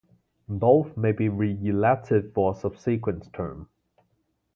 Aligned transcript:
Both 0.49 0.97
may 0.97 1.11
be 1.11 1.29
re-elected 1.29 2.33
for 2.33 2.53
a 2.53 2.55
subsequent 2.55 3.31
term. 3.33 3.69